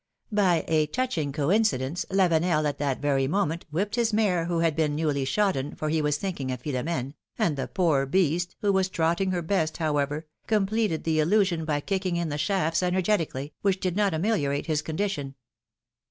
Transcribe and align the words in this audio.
By 0.31 0.65
a 0.67 0.87
touching 0.87 1.31
coincidence 1.31 2.07
Lavenel 2.09 2.67
at 2.67 2.79
that 2.79 2.99
very 2.99 3.27
moment 3.27 3.65
whipped 3.69 3.97
his 3.97 4.11
mare 4.11 4.45
who 4.45 4.57
had 4.57 4.75
been 4.75 4.95
newly 4.95 5.25
shodden, 5.25 5.75
for 5.77 5.89
he 5.89 6.01
was 6.01 6.17
thinking 6.17 6.49
of 6.51 6.63
Philomene, 6.63 7.13
and 7.37 7.55
the 7.55 7.67
poor 7.67 8.07
beast, 8.07 8.55
who 8.61 8.73
Avas 8.73 8.89
trotting 8.91 9.29
her 9.29 9.43
best 9.43 9.77
however, 9.77 10.25
completed 10.47 11.03
the 11.03 11.19
illusion 11.19 11.65
by 11.65 11.81
kicking 11.81 12.15
in 12.15 12.29
the 12.29 12.39
shafts 12.39 12.81
energetically, 12.81 13.53
which 13.61 13.79
did 13.79 13.95
not 13.95 14.11
ameliorate 14.11 14.65
his 14.65 14.81
condition. 14.81 15.35